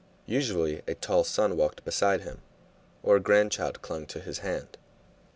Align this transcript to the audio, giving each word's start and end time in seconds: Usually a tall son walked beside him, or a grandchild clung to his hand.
Usually 0.25 0.81
a 0.87 0.95
tall 0.95 1.23
son 1.23 1.55
walked 1.55 1.85
beside 1.85 2.21
him, 2.21 2.41
or 3.03 3.17
a 3.17 3.19
grandchild 3.19 3.83
clung 3.83 4.07
to 4.07 4.19
his 4.19 4.39
hand. 4.39 4.79